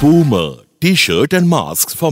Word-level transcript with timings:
Boomer 0.00 0.69
T-shirt 0.84 1.32
and 1.38 1.46
masks 1.52 1.94
for 2.00 2.10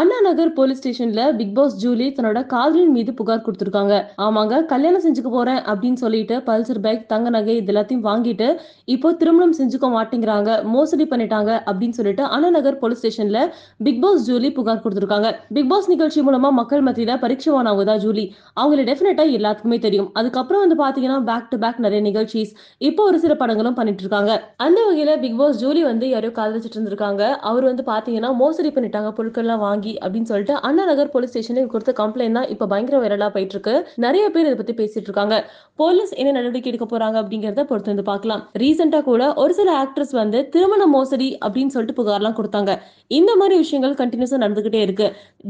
Anna 0.00 0.16
Nagar 0.26 0.50
police 0.56 0.78
ஸ்டேஷன்ல 0.80 1.22
Bigg 1.40 1.52
Boss 1.58 1.74
Julie 1.82 2.06
தன்னோட 2.16 2.38
காதலின் 2.52 2.94
மீது 2.94 3.12
புகார் 3.18 3.44
கொடுத்திருக்காங்க. 3.44 3.94
ஆமாங்க 4.24 4.54
கல்யாணம் 4.72 5.04
செஞ்சுக்க 5.04 5.30
போறேன் 5.34 5.60
அப்படின்னு 5.70 5.98
சொல்லிட்டு 6.02 6.36
பல்சர் 6.48 6.80
பைக் 6.86 7.04
தங்க 7.12 7.30
நகை 7.34 7.54
இது 7.60 7.72
எல்லாத்தையும் 7.72 8.02
வாங்கிட்டு 8.08 8.48
இப்போ 8.94 9.10
திருமணம் 9.20 9.54
செஞ்சுக்க 9.58 9.90
மாட்டேங்கிறாங்க 9.94 10.56
மோசடி 10.72 11.06
பண்ணிட்டாங்க 11.12 11.50
அப்படின்னு 11.68 11.98
சொல்லிட்டு 11.98 12.24
அண்ணா 12.36 12.50
நகர் 12.56 12.78
போலீஸ் 12.82 13.00
ஸ்டேஷன்ல 13.02 13.42
பிக் 13.88 14.00
பாஸ் 14.04 14.24
ஜூலி 14.30 14.50
புகார் 14.58 14.82
கொடுத்திருக்காங்க. 14.86 15.30
பிக் 15.58 15.70
பாஸ் 15.74 15.88
நிகழ்ச்சி 15.92 16.24
மூலமா 16.30 16.50
மக்கள் 16.60 16.82
மத்தியில 16.88 17.16
பரீட்சைவானவங்க 17.26 17.86
தான் 17.92 18.02
ஜூலி. 18.06 18.26
அவங்களை 18.62 18.84
டெஃபினட்டா 18.90 19.26
எல்லாத்துக்குமே 19.38 19.80
தெரியும். 19.86 20.10
அதுக்கப்புறம் 20.20 20.64
வந்து 20.64 20.78
பாத்தீங்கன்னா 20.82 21.20
பேக் 21.30 21.48
டு 21.52 21.60
பேக் 21.66 21.80
நிறைய 21.86 22.02
நிகழ்ச்சிஸ் 22.08 22.52
இப்போ 22.90 23.04
ஒரு 23.12 23.20
சில 23.26 23.36
படங்களும் 23.44 23.78
பண்ணிட்டு 23.80 24.04
இருக்காங்க. 24.06 24.32
அந்த 24.66 24.80
வகையில 24.90 25.18
பிக் 25.24 25.40
பாஸ் 25.42 25.62
ஜூலி 25.64 25.84
வந்து 25.90 26.08
யாரோ 26.16 26.34
காதலிச்சிட்டு 26.40 26.78
இருந்திருக்காங்க. 26.80 27.22
அவர் 27.52 27.70
வந்து 27.70 27.86
பாத்தீங்கன்னா 28.00 28.32
மோசடி 28.42 28.70
பண்ணிட்டாங்க 28.74 29.08
பொருட்கள்லாம் 29.16 29.62
வாங்கி 29.68 29.92
அப்படின்னு 30.02 30.28
சொல்லிட்டு 30.30 30.54
அண்ணா 30.66 30.84
நகர் 30.90 31.10
போலீஸ் 31.14 31.32
ஸ்டேஷனில் 31.32 31.72
கொடுத்த 31.72 31.92
கம்ப்ளைண்ட் 32.00 32.36
தான் 32.38 32.48
இப்போ 32.52 32.66
பயங்கர 32.72 32.98
வைரலாக 33.02 33.30
போயிட்டு 33.34 33.54
இருக்கு 33.56 33.74
நிறைய 34.04 34.24
பேர் 34.34 34.46
இதை 34.48 34.56
பற்றி 34.60 34.74
பேசிட்டு 34.78 35.08
இருக்காங்க. 35.08 35.36
போலீஸ் 35.80 36.12
என்ன 36.20 36.30
நடவடிக்கை 36.36 36.68
எடுக்க 36.70 36.86
போறாங்க 36.92 37.16
அப்படிங்கறத 37.22 37.62
பொறுத்து 37.70 37.92
வந்து 37.92 38.04
பார்க்கலாம். 38.10 38.42
ரீசெண்டாக 38.62 39.04
கூட 39.08 39.22
ஒரு 39.42 39.52
சில 39.58 39.70
ஆக்ட்ரஸ் 39.82 40.14
வந்து 40.20 40.38
திருமண 40.54 40.82
மோசடி 40.94 41.28
அப்படின்னு 41.44 41.74
சொல்லிட்டு 41.74 41.98
புகார்லாம் 42.00 42.36
கொடுத்தாங்க. 42.38 42.70
இந்த 43.18 43.30
மாதிரி 43.40 43.54
விஷயங்கள் 43.64 43.94
கண்டினியூஸாக 44.00 44.40
நடந்துகிட்டே 44.44 44.80
இருக்கு. 44.86 45.06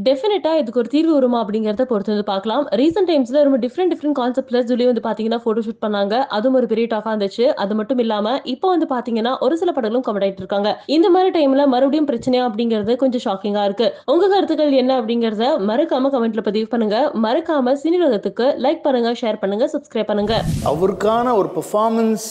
டெஃபினட்டா 0.07 0.51
இதுக்கு 0.61 0.81
ஒரு 0.83 0.89
தீர்வு 0.95 1.13
வருமா 1.17 1.39
அப்படிங்கறத 1.43 1.85
பொறுத்து 1.91 2.13
வந்து 2.13 2.27
பார்க்கலாம். 2.31 2.63
ரீசெண்ட் 2.81 3.09
டைம்ஸ்ல 3.11 3.43
ரொம்ப 3.47 3.59
டிஃப்ரெண்ட் 3.65 3.93
டிஃப்ரெண்ட் 3.93 4.17
கான்செப்ட்ல 4.21 4.61
ஜூலி 4.69 4.85
வந்து 4.91 5.03
பாத்தீங்கன்னா 5.07 5.39
போட்டோ 5.45 5.63
ஷூட் 5.67 5.83
பண்ணாங்க. 5.85 6.15
அதுவும் 6.37 6.57
ஒரு 6.61 6.69
பெரிய 6.73 6.87
டாக்கா 6.93 7.11
இருந்துச்சு. 7.13 7.47
அது 7.63 7.75
மட்டும் 7.79 8.01
இல்லாம 8.05 8.35
இப்போ 8.53 8.69
வந்து 8.73 8.87
பாத்தீங்கன்னா 8.95 9.33
ஒரு 9.47 9.57
சில 9.61 9.71
படங்களும் 9.77 10.05
கமெண்ட் 10.07 10.25
ஆயிட்டு 10.27 10.43
இருக்காங்க. 10.45 10.69
இந்த 10.97 11.09
மாதிரி 11.15 11.31
டைம்ல 11.37 11.65
மறுபடியும் 11.73 12.09
பிரச்சனையா 12.11 12.40
அப்படிங்கிறது 12.47 12.95
கொஞ்சம் 13.03 13.23
ஷாக்கிங்கா 13.25 13.63
இருக்கு. 13.69 13.87
உங்க 14.13 14.25
கருத்துக்கள் 14.33 14.79
என்ன 14.83 14.93
அப்படிங்கறத 15.01 15.45
மறக்காம 15.69 16.11
கமெண்ட்ல 16.15 16.43
பதிவு 16.49 16.67
பண்ணுங்க. 16.73 16.97
மறக்காம 17.25 17.75
சினிலோகத்துக்கு 17.83 18.47
லைக் 18.65 18.83
பண்ணுங்க 18.87 19.11
ஷேர் 19.21 19.41
பண்ணுங்க 19.43 19.67
சப்ஸ்கிரைப் 19.75 20.11
பண்ணுங்க. 20.11 20.35
அவருக்கான 20.73 21.35
ஒரு 21.41 21.51
பெர்ஃபார்மன்ஸ் 21.57 22.27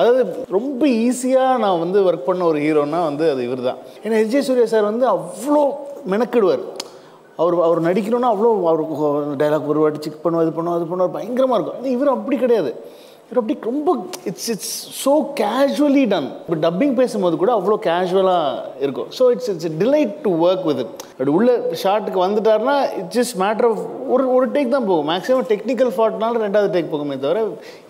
அதாவது 0.00 0.22
ரொம்ப 0.56 0.82
ஈஸியாக 1.04 1.54
நான் 1.62 1.80
வந்து 1.84 1.98
ஒர்க் 2.08 2.26
பண்ண 2.26 2.42
ஒரு 2.50 2.58
ஹீரோனா 2.64 3.00
வந்து 3.10 3.24
அது 3.32 3.40
இவர் 3.46 3.62
தான் 3.68 3.78
ஏன்னா 4.04 4.18
எஸ். 4.22 4.32
ஜே. 4.34 4.40
சூர்யா 4.48 4.66
சார் 4.72 4.90
வந்து 4.90 5.06
அவ்வளோ 5.14 5.62
மெனக்கிடுவார். 6.12 6.62
அவர் 7.42 7.54
அவர் 7.66 7.80
நடிக்கணும்னா 7.86 8.30
அவ்வளோ 8.34 8.50
அவருக்கு 8.70 9.08
டைலாக் 9.40 9.70
ஒரு 9.72 9.82
வாட்டி 9.82 10.00
செக் 10.04 10.22
பண்ணுவோம் 10.24 10.44
இது 10.46 10.54
பண்ணுவோம் 10.56 10.78
அது 10.78 10.88
பண்ணுவார் 10.92 11.16
பயங்கரமாக 11.16 11.58
இருக்கும். 11.58 11.78
ஆனால் 11.80 11.94
இவர் 11.96 12.14
அப்படி 12.16 12.36
கிடையாது. 12.44 12.70
இவர் 13.30 13.38
அப்படி 13.40 13.54
ரொம்ப 13.68 13.90
it's 14.28 14.46
it's 14.52 14.76
so 15.00 15.12
casually 15.40 16.04
done 16.12 16.28
இப்போ 16.44 16.56
டப்பிங் 16.62 16.94
பேசும்போது 17.00 17.34
கூட 17.42 17.50
அவ்வளோ 17.56 17.76
கேஷுவலாக 17.86 18.62
இருக்கும். 18.84 19.08
So 19.16 19.24
it's 19.34 19.48
it's 19.52 19.74
delight 19.82 20.14
to 20.26 20.30
work 20.46 20.64
with 20.68 20.80
it 20.84 20.94
அப்படி 21.10 21.32
உள்ள 21.38 21.50
ஷார்ட்டுக்கு 21.82 22.20
வந்துட்டாருன்னா 22.24 22.76
இட்ஸ் 23.00 23.16
ஜஸ்ட் 23.18 23.36
மேட்டர் 23.44 23.68
ஆஃப் 23.70 23.82
ஒரு 24.14 24.24
ஒரு 24.36 24.48
டேக் 24.54 24.72
தான் 24.76 24.88
போகும். 24.88 25.08
மேக்ஸிமம் 25.12 25.44
டெக்னிக்கல் 25.52 25.92
ஃபால்ட்னால 25.96 26.42
ரெண்டாவது 26.46 26.72
டேக் 26.76 26.90
போகுமே 26.94 27.18
தவிர 27.26 27.44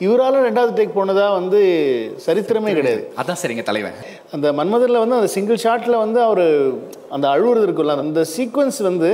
இவரால் 0.06 0.40
ரெண்டாவது 0.48 0.74
டேக் 0.80 0.98
போனதாக 0.98 1.38
வந்து 1.38 1.60
சரித்திரமே 2.26 2.74
கிடையாது. 2.80 3.04
அதான் 3.22 3.40
சரிங்க 3.44 3.66
தலைவன். 3.70 3.96
அந்த 4.36 4.52
மன்மதனில் 4.60 5.02
வந்து 5.04 5.18
அந்த 5.20 5.32
சிங்கிள் 5.36 5.64
ஷாட்டில் 5.66 6.02
வந்து 6.04 6.20
அவர் 6.28 6.44
அந்த 7.16 7.26
அழுவுறது 7.36 7.66
இருக்குல்ல 7.68 7.98
அந்த 8.08 8.24
சீக்வன்ஸ் 8.36 8.82
வந்து 8.90 9.12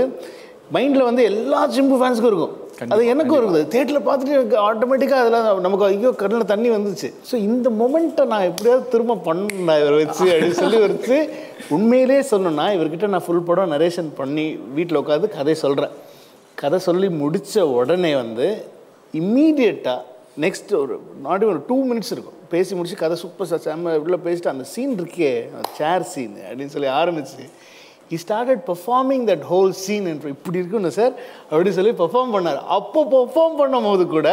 மைண்டில் 0.74 1.08
வந்து 1.12 1.24
எல்லா 1.32 1.62
சிம்பு 1.78 1.96
ஃபேன்ஸுக்கும் 2.00 2.32
இருக்கும். 2.34 2.54
அது 2.94 3.06
எனக்கும் 3.06 3.38
இருக்குது 3.38 3.68
தேட்டரில் 3.72 4.06
பார்த்துட்டு 4.06 4.36
எனக்கு 4.36 4.56
ஆட்டோமேட்டிக்காக 4.68 5.20
அதில் 5.24 5.60
நமக்கு 5.60 5.84
ஐயோ 5.84 6.10
கண்ணில் 6.10 6.44
தண்ணி 6.44 6.70
வந்துச்சு. 6.70 7.08
ஸோ 7.30 7.34
இந்த 7.34 7.70
மொமெண்ட்டை 7.70 8.24
நான் 8.26 8.42
எப்படியாவது 8.42 8.88
திரும்ப 8.88 9.18
பண்ணேன் 9.26 9.80
இவரை 9.82 10.04
வச்சு 10.04 10.24
அப்படின்னு 10.32 10.58
சொல்லி 10.62 10.78
வச்சு 10.78 11.18
உண்மையிலே 11.68 12.20
சொல்லணும்னா 12.30 12.66
இவர்கிட்ட 12.76 13.06
நான் 13.06 13.26
ஃபுல் 13.26 13.42
படம் 13.42 13.72
நரேஷன் 13.72 14.10
பண்ணி 14.16 14.46
வீட்டில் 14.74 15.00
உட்காந்து 15.02 15.28
கதை 15.28 15.54
சொல்கிறேன் 15.54 15.94
கதை 16.54 16.78
சொல்லி 16.78 17.08
முடித்த 17.08 17.66
உடனே 17.66 18.14
வந்து 18.14 18.48
இம்மீடியட்டாக 19.14 20.00
நெக்ஸ்ட் 20.36 20.72
ஒரு 20.74 20.94
நாட் 21.22 21.44
ஒரு 21.44 21.60
டூ 21.68 21.76
மினிட்ஸ் 21.90 22.12
இருக்கும். 22.12 22.38
பேசி 22.48 22.74
முடிச்சு 22.74 22.96
கதை 22.96 23.16
சூப்பர் 23.16 23.46
சார் 23.46 23.62
செம்ம 23.66 23.94
உள்ள 23.96 24.16
பேசிட்டு 24.16 24.48
அந்த 24.48 24.64
சீன் 24.64 24.98
இருக்கே 24.98 25.30
சேர் 25.76 26.02
சீன் 26.02 26.34
அப்படின்னு 26.48 26.66
சொல்லி 26.66 26.88
ஆரம்பிச்சு 27.00 27.44
he 28.10 28.18
started 28.24 28.62
performing 28.70 29.24
that 29.30 29.44
whole 29.52 29.72
scene 29.84 30.08
என்று 30.12 30.34
இப்படி 30.36 30.60
இருக்குன்னு 30.62 30.92
சார் 30.98 31.14
அப்படின்னு 31.50 31.76
சொல்லி 31.78 31.94
பெர்ஃபார்ம் 32.02 32.34
பண்ணார். 32.36 32.60
அப்போ 32.78 33.00
பெர்ஃபார்ம் 33.16 33.58
பண்ணும்போது 33.62 34.06
கூட 34.16 34.28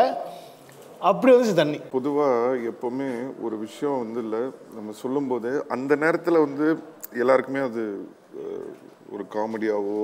அப்படி 1.09 1.31
வந்து 1.35 1.53
தண்ணி. 1.59 1.77
பொதுவாக 1.97 2.57
எப்போவுமே 2.71 3.07
ஒரு 3.45 3.55
விஷயம் 3.65 4.01
வந்து 4.03 4.19
இல்லை 4.25 4.41
நம்ம 4.77 4.93
சொல்லும்போது 5.03 5.51
அந்த 5.75 5.95
நேரத்தில் 6.03 6.43
வந்து 6.45 6.67
எல்லாருக்குமே 7.21 7.61
அது 7.69 7.83
ஒரு 9.13 9.23
காமெடியாவோ 9.37 10.01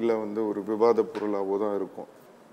இல்லை 0.00 0.14
வந்து 0.24 0.40
ஒரு 0.50 0.60
விவாத 0.70 1.04
பொருளாவோ 1.14 1.54
தான் 1.62 1.76
இருக்கும். 1.80 2.10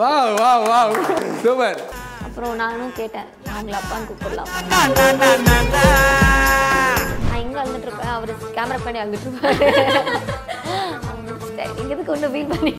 வாவ் 0.00 0.32
வாவ் 0.40 0.64
வாவ் 0.70 0.92
சூப்பர் 1.42 1.80
அப்புறம் 2.26 2.54
நானும் 2.62 2.94
கேட்டேன் 2.98 3.28
அவங்கள 3.54 3.74
அப்பான்னு 3.80 4.06
கூப்பிடலாம். 4.08 4.48
நான் 7.26 7.40
எங்கே 7.42 7.58
அழுதுட்டு 7.62 7.86
இருப்பேன் 7.88 8.14
அவர் 8.16 8.32
கேமரா 8.56 8.78
பண்ணி 8.84 9.00
அழுதுட்டு 9.02 9.28
இருப்பாரு. 9.28 9.68
அவங்க 11.10 11.30
ஒன்றும் 12.14 12.32
ஃபீல் 12.34 12.50
பண்ணி 12.52 12.72